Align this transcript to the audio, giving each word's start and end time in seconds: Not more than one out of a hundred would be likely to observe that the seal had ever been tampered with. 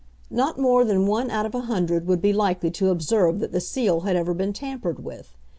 Not 0.31 0.57
more 0.57 0.83
than 0.83 1.05
one 1.05 1.29
out 1.29 1.45
of 1.45 1.53
a 1.53 1.59
hundred 1.59 2.07
would 2.07 2.23
be 2.23 2.33
likely 2.33 2.71
to 2.71 2.89
observe 2.89 3.37
that 3.37 3.51
the 3.51 3.61
seal 3.61 3.99
had 3.99 4.15
ever 4.15 4.33
been 4.33 4.51
tampered 4.51 5.03
with. 5.03 5.37